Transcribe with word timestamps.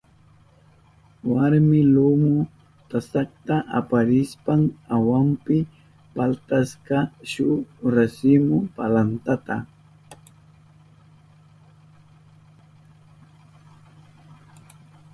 Warmi 1.31 1.79
lumu 1.93 2.33
tasata 2.89 3.55
aparishpan 3.79 4.61
awanpi 4.95 5.57
paltashka 6.15 6.97
shuk 7.31 7.61
rasimu 7.95 8.57
palantata. 8.75 9.57